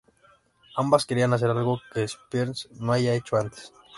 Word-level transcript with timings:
Ambas 0.77 1.05
querían 1.05 1.31
hacer 1.31 1.51
algo 1.51 1.79
que 1.93 2.01
Spears 2.05 2.69
no 2.71 2.91
haya 2.91 3.13
hecho 3.13 3.35
antes. 3.35 3.71